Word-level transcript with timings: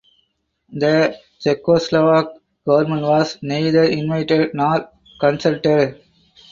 The 0.73 1.15
Czechoslovak 1.39 2.29
government 2.65 3.03
was 3.03 3.37
neither 3.43 3.83
invited 3.83 4.49
nor 4.55 4.89
consulted. 5.19 6.01